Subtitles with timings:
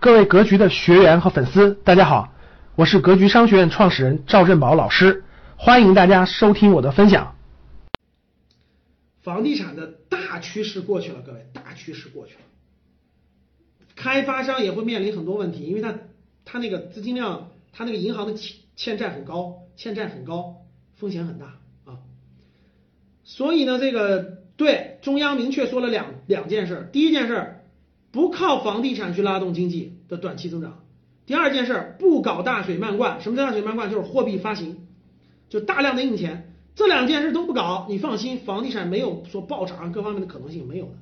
[0.00, 2.32] 各位格局的学员和粉丝，大家好，
[2.74, 5.24] 我是格局商学院创始人赵振宝老师，
[5.58, 7.36] 欢迎大家收听我的分享。
[9.20, 12.40] 房地产的大趋势过去了，各位，大趋势过去了，
[13.94, 15.94] 开发商也会面临很多问题，因为他
[16.46, 20.62] 他那个资金量，他那个银行的欠欠债很高，欠债很高，
[20.96, 21.44] 风险很大
[21.84, 21.98] 啊。
[23.22, 27.58] 所以呢，这个对中央明确说了两两件事，第一件事。
[28.12, 30.84] 不靠房地产去拉动经济的短期增长。
[31.26, 33.20] 第二件事，不搞大水漫灌。
[33.20, 33.90] 什么叫大水漫灌？
[33.90, 34.88] 就是货币发行，
[35.48, 36.54] 就大量的印钱。
[36.74, 40.92] 这两件事都不搞，你放心，房地产没有说暴涨各方面的可能性没有的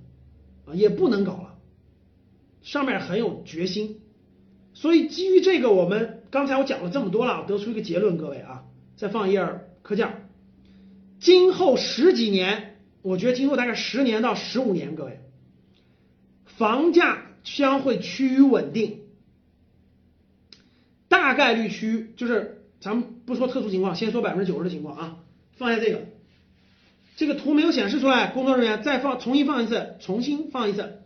[0.66, 1.54] 啊，也不能搞了。
[2.62, 4.00] 上面很有决心。
[4.74, 8.64] 所以基于这个，我们刚才我讲了这么多了，得出一个结论，各位啊，
[8.96, 9.48] 再放一页
[9.82, 10.28] 课件。
[11.20, 15.20] 今后十几年，我觉得今后大概十年到十五年，各位。
[16.58, 19.02] 房价将会趋于稳定，
[21.08, 25.16] 大概率趋就是咱们不说特殊情况，先说百分之九十的情况啊。
[25.56, 26.00] 放下这个，
[27.16, 31.02] 这个图没有显示出来，工作人员再放，重新放一次，重新放一次。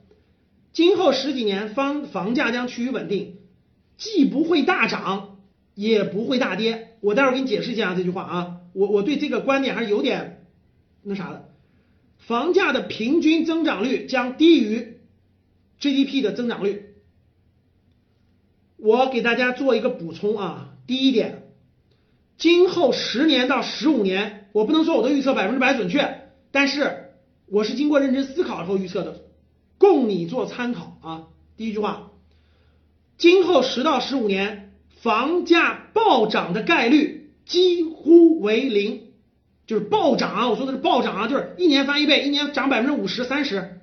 [0.73, 3.37] 今后十几年房房价将趋于稳定，
[3.99, 5.37] 既不会大涨，
[5.75, 6.97] 也不会大跌。
[7.01, 10.47] 我待会儿给你解释一下这句话啊，我我对这个观点还是有点
[11.03, 11.51] 那啥的。
[12.19, 14.92] 房价的平均增长率将低于。
[15.83, 16.95] GDP 的增长率，
[18.77, 20.75] 我给大家做一个补充啊。
[20.87, 21.49] 第一点，
[22.39, 27.11] 今后十年到十五年，我不能说我的预测百分之百准确，但是
[27.47, 29.23] 我是经过认真思考后预测的，
[29.77, 31.25] 供你做参考啊。
[31.57, 32.13] 第一句话，
[33.19, 39.09] 今后十到十五年房价暴涨的概率几乎为零，
[39.67, 43.81] 就是暴涨啊，我说的是暴涨啊，就是一年翻一倍，一年涨百分之五十、三十。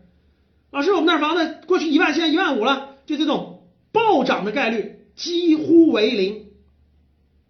[0.71, 6.45] 老师，我们那房子过去一万，现在一万五了，就这种暴涨的概率几乎为零，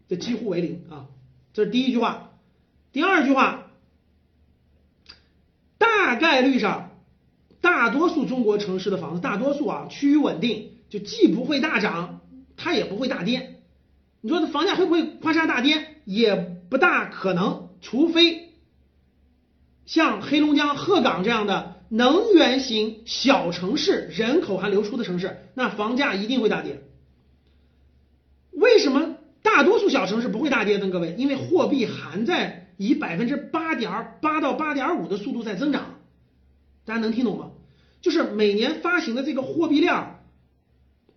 [0.07, 1.07] 这几乎为零啊！
[1.53, 2.31] 这是第一句话。
[2.93, 3.67] 第二句话，
[5.77, 6.91] 大概率上，
[7.61, 12.21] 大多数中国城市的房子，大多数啊趋于稳定，就既不会大涨，
[12.55, 13.59] 它也不会大跌。
[14.21, 15.95] 你说这房价会不会夸嚓大跌？
[16.05, 16.35] 也
[16.69, 18.48] 不大可能，除非
[19.89, 21.77] 像黑龙江鹤岗这样的。
[21.91, 26.83] 能源型小城市，人口还流出的城市，那房价一定会大跌。
[28.51, 30.87] 为什么大多数小城市不会大跌呢？
[30.91, 35.95] 各位，因为货币还在以百分之八点八到八点五的速度在增长，
[36.85, 37.49] 大家能听懂吗？
[38.01, 40.19] 就是每年发行的这个货币量，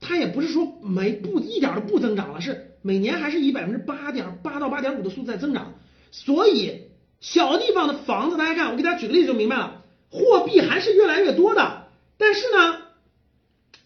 [0.01, 5.75] 它也不是说没不一点都不增长了，是每年还是以百分之八点八到八点五的速度在增长。
[6.11, 6.85] 所以
[7.23, 9.83] 小地方的房子，大家看，我给大家举个例子就明白了。
[10.11, 11.87] 货币还是越来越多的，
[12.19, 12.79] 但是呢，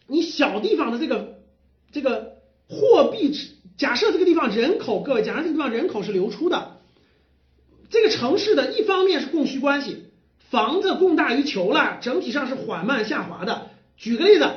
[0.08, 1.38] 你小地方的这个
[1.92, 2.38] 这个
[2.68, 3.32] 货币，
[3.76, 6.78] 假设这个地方人口，各位，假设这个地方人口是流出的，
[7.90, 10.06] 这个城市的一方面是供需关系，
[10.50, 13.68] 房子供大于求了，整体上是缓慢下滑的。
[13.98, 14.50] 举个例子，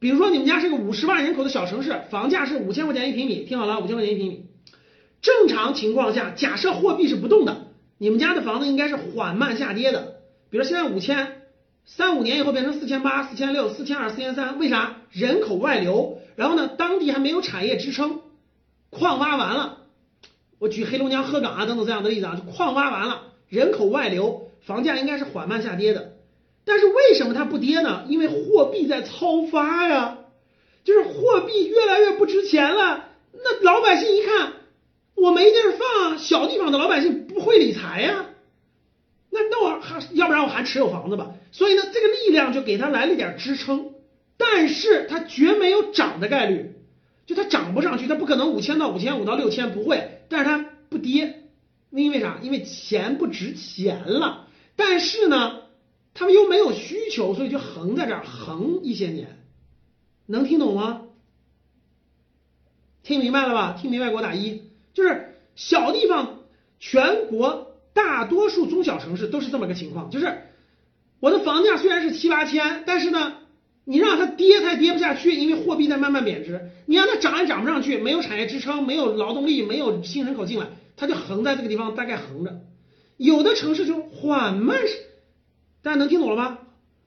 [0.00, 4.46] 比如说你们家是个五十万人口的小城市，房价是五千块钱一平米，听好了，五千块钱一平米。
[5.20, 7.66] 正常情况下，假设货币是不动的，
[7.98, 10.14] 你们家的房子应该是缓慢下跌的。
[10.50, 11.42] 比如现在五千，
[11.84, 14.96] 三五年以后变成四千八、四千六、四千二、四千三，为啥？
[15.10, 18.20] 人口外流，然后呢，当地还没有产业支撑，
[18.90, 19.78] 矿挖完了，
[20.58, 26.12] 我举黑龙江鹤岗啊等等这样的例子啊，就矿挖完了，人口外流，房价应该是缓慢下跌的，
[26.64, 28.04] 但是为什么它不跌呢？
[28.08, 30.18] 因为货币在超发呀，
[30.84, 34.52] 就是货币越来越不值钱了，那老百姓一看
[35.20, 38.26] 我没地儿放，小地方的老百姓不会理财呀。
[39.30, 43.92] 那那我还要不然我还持有房子吧，所以呢，这个力量就给他来了点支撑，
[44.36, 46.74] 但是它绝没有涨的概率，
[47.26, 51.44] 就它涨不上去，它不可能五千到五千五到六千不会，但是它不跌，
[51.90, 52.38] 因为啥？
[52.42, 54.46] 因为钱不值钱了，
[54.76, 55.60] 但是呢，
[56.14, 59.38] 他们又没有需求，所以就横在这儿横一些年，
[60.26, 61.02] 能听懂吗？
[63.02, 63.76] 听明白了吧？
[63.80, 64.67] 听明白给我打一，
[64.98, 66.40] 就是小地方
[66.78, 67.66] 全国。
[67.94, 70.42] 大多数中小城市都是这么个情况，就是
[71.18, 73.38] 我的房价虽然是七八千，但是呢，
[73.84, 76.70] 你让它跌它也跌不下去，因为货币在慢慢贬值。
[76.86, 82.60] 你让它涨也涨不上去，没有产业支撑，没有劳动力，没有新人口进来，它就横在这个地方，大概横着。
[83.16, 84.78] 有的城市就缓慢，
[85.82, 86.58] 大家能听懂了吗？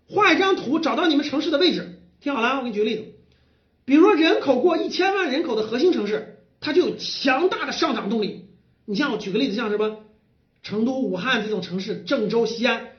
[0.09, 3.05] 画一张图，找到你们城市的位置，听好了，我给你举个例子，
[3.85, 8.45] 比如说人口过一千万人口的核心城市，它就有强大的上涨动力。
[8.85, 9.97] 你像我举个例子，像什么？
[10.63, 12.91] 成都、武汉这种城市，郑州、西安，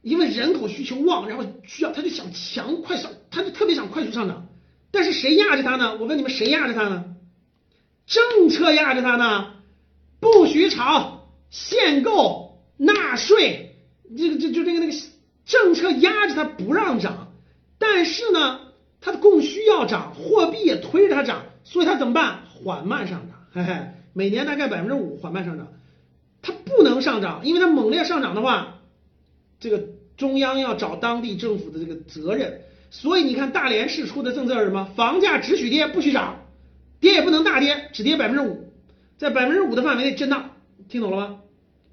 [0.00, 4.46] 因为人口需求旺，然后需要他就想强快上，他就特别想快速上涨。
[4.92, 5.96] 但是谁压着它呢？
[6.00, 7.16] 我问你们，谁压着它呢？
[8.06, 9.54] 政策压着它呢？
[10.20, 13.76] 不许炒、限购、纳税，
[14.16, 14.92] 这个就就这个那个
[15.46, 17.32] 政策压着它不让涨，
[17.78, 18.60] 但是呢，
[19.00, 22.44] 它的供需要涨，货币也推着它涨，所以它怎么办？
[22.62, 23.80] 缓慢上涨，嘿嘿，
[24.12, 25.68] 每年大概百分之五缓慢上涨，
[26.42, 28.80] 它不能上涨，因为它猛烈上涨的话，
[29.58, 29.84] 这个
[30.16, 32.62] 中央要找当地政府的这个责任。
[32.90, 34.84] 所以你看，大连市出的政策是什么？
[34.96, 36.46] 房价只许跌不许涨，
[36.98, 38.72] 跌也不能大跌，只跌百分之五，
[39.16, 40.50] 在百分之五的范围内震荡，
[40.88, 41.36] 听懂了吗？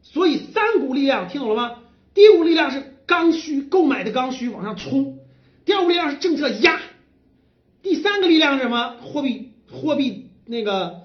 [0.02, 1.80] 所以三股力量听懂了吗？
[2.14, 5.20] 第一股力量是刚需，购买的刚需往上冲；
[5.66, 6.80] 第二股力量是政策压；
[7.84, 8.96] 第三个力量是什么？
[9.02, 11.04] 货币货币那个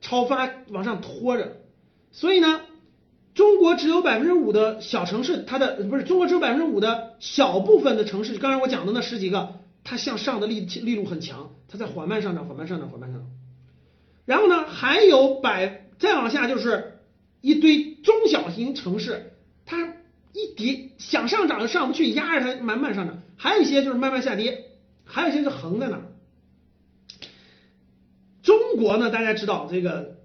[0.00, 1.56] 超发往上拖着。
[2.12, 2.60] 所以呢？
[3.34, 13.28] 中国只有百分之五的小城市，它的不是中国只有百分之五的小部分的城市，刚才我讲的那十几个，它向上的力力度很强，它在缓慢上涨，缓慢上涨，缓慢上涨。
[14.24, 17.00] 然后呢，还有百再往下就是
[17.40, 19.32] 一堆中小型城市，
[19.66, 19.94] 它
[20.32, 23.20] 一跌想上涨又上不去，压着它慢慢上涨。
[23.36, 24.66] 还有一些就是慢慢下跌，
[25.04, 25.96] 还有一些是横在那。
[25.96, 26.02] 儿
[28.76, 30.16] 国呢，大家知道这个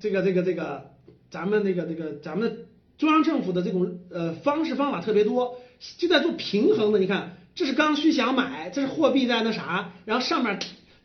[0.00, 0.90] 这个这个这个。
[1.32, 2.66] 咱们那个那个，咱们
[2.98, 5.56] 中央政府的这种呃方式方法特别多，
[5.96, 6.98] 就在做平衡的。
[6.98, 10.58] 你看，这是刚需想买，这是货币在那啥，然后上面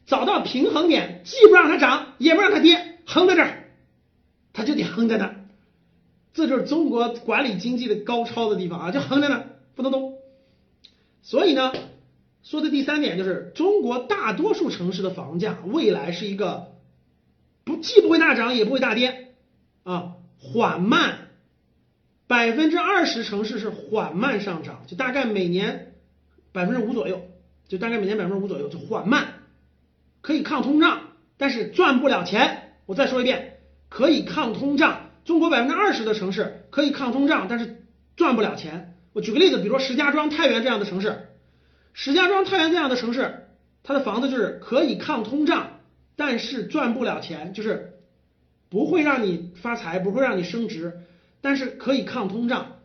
[0.06, 3.70] 找到平衡点，既不让它涨，也不让它跌，横在这儿，
[4.52, 5.36] 它就得横在那儿。
[6.34, 9.46] 这就是中国管理经济的高超的地方啊，就横在那儿
[9.76, 10.18] 不能动。
[11.22, 11.72] 所以呢，
[12.50, 16.76] 说的第三点就是，中国大多数城市的房价未来是一个
[17.66, 19.34] 不既不会大涨，也不会大跌
[19.84, 20.14] 啊。
[20.40, 21.28] 缓慢，
[22.26, 25.96] 百分之二十城市是缓慢上涨，就大概每年
[26.54, 27.22] 百分之五左右，
[27.68, 29.28] 就大概每年百分之五左右，就缓慢，
[30.22, 31.02] 可以抗通胀，
[31.36, 32.76] 但是赚不了钱。
[32.86, 33.58] 我再说一遍，
[33.90, 35.10] 可以抗通胀。
[35.26, 37.84] 中国百分之二十的城市可以抗通胀，但是
[38.16, 38.96] 赚不了钱。
[39.12, 41.28] 我举个例子，比如说石家庄、太原这样的城市，
[42.00, 43.48] 石家庄、太原这样的城市，
[43.82, 45.80] 它的房子就是可以抗通胀，
[46.16, 47.96] 但是赚不了钱，就是。
[48.70, 51.00] 不会让你发财，不会让你升值，
[51.40, 52.82] 但是可以抗通胀。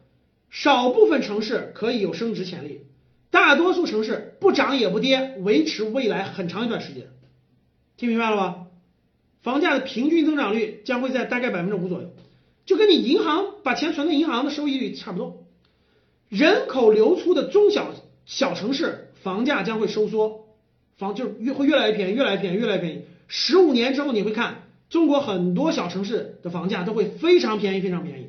[0.48, 2.86] 少部分城市可以有升值潜力，
[3.30, 7.08] 大多数城市不涨也不跌，维持未来很长一段时间。
[7.96, 8.66] 听明白了吧？
[9.42, 12.14] 房价的平均增长率将会在大概百分之五左右，
[12.64, 15.44] 就跟你银行把钱存在银行的收益率差不多。
[16.28, 17.92] 人口流出的中小
[18.26, 20.46] 小城市，房价将会收缩，
[20.96, 23.02] 房就越会越来越便宜，越来越便宜，越来越便宜。
[23.28, 24.62] 十五年之后你会看。
[24.90, 28.26] 中国很多小城市的房价都会非常便宜，非常便宜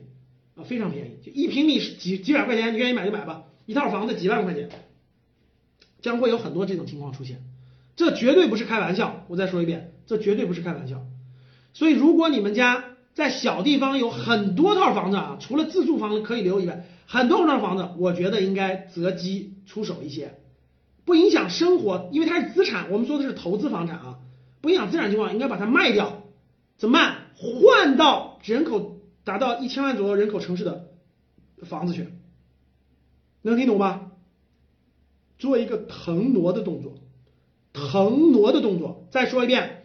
[0.56, 3.44] 啊，非常便宜，就一平米几几百块钱，你愿意买就买吧。
[3.66, 4.69] 一套房子几万块钱，
[6.01, 7.44] 将会有很多这种情况出现，
[7.98, 9.25] 这绝对不是开玩笑。
[9.28, 11.01] 我再说一遍，这绝对不是开玩笑。
[11.74, 20.40] 所以，如果你们家在小地方有很多套房子啊，除了自住房子可以留以外，很多套房子，我觉得应该择机出手一些，
[21.06, 22.92] 不影响生活，因为它是资产。
[22.92, 24.20] 我们说的是投资房产啊，
[24.62, 26.24] 不影响资产情况，应该把它卖掉。
[26.78, 27.18] 怎么办？
[27.36, 30.88] 换到人口达到一千万左右人口城市的
[31.64, 32.08] 房子去，
[33.42, 34.12] 能听懂吧？
[35.38, 36.96] 做一个腾挪的动作，
[37.74, 39.08] 腾挪的动作。
[39.12, 39.84] 再说一遍，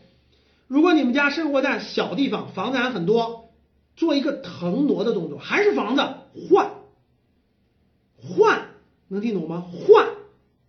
[0.69, 3.50] 如果你们家生活在小地方，房子还很多，
[3.97, 6.02] 做一个腾挪的动作，还是房子
[6.49, 6.71] 换，
[8.22, 8.68] 换，
[9.08, 9.60] 能听懂吗？
[9.60, 10.08] 换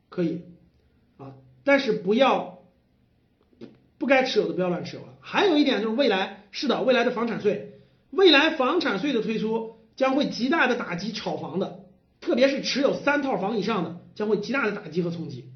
[0.10, 0.44] 可以
[1.18, 2.58] 啊，但是不要。
[3.98, 5.10] 不该持有的不要乱持有了。
[5.20, 11.84] 还有一点就是未来，是的，未来的房产税，未来房产税的推出将会极大的打击炒房的，
[12.22, 15.52] 特别是持有三套房以上的，将会极大的打击和冲击。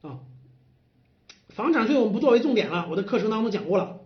[0.00, 0.18] 啊，
[1.50, 4.00] 房产税我们不作为重点了，我的课程当中讲过了，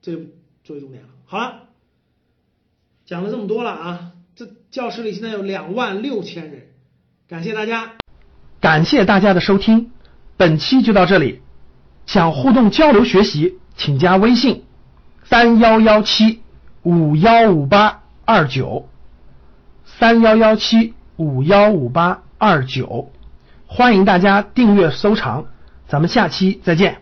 [0.00, 0.22] 这就
[0.64, 1.10] 作为重点了。
[1.26, 1.68] 好了，
[3.04, 6.62] 讲了这么多了啊，这教室里现在有两万六千人，
[7.28, 7.92] 感谢大家，
[8.60, 9.90] 感谢大家的收听，
[10.38, 11.42] 本期就到这里。
[12.06, 14.64] 想互动交流学习，请加微信
[15.24, 16.40] 三幺幺七
[16.82, 18.88] 五幺五八二九
[19.84, 23.12] 三幺幺七五幺五八二九，
[23.66, 25.46] 欢迎大家订阅收藏，
[25.86, 27.01] 咱们下期再见。